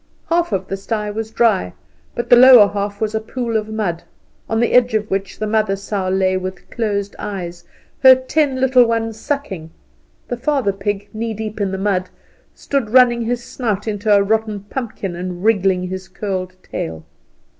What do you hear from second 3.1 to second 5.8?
a pool of mud, on the edge of which the mother